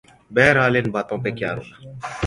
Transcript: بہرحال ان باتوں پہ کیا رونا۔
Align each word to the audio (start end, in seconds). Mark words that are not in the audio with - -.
بہرحال 0.35 0.73
ان 0.77 0.87
باتوں 0.95 1.17
پہ 1.23 1.29
کیا 1.37 1.51
رونا۔ 1.55 1.77